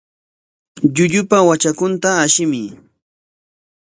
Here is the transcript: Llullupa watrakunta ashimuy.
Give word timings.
Llullupa 0.95 1.37
watrakunta 1.49 2.09
ashimuy. 2.23 2.67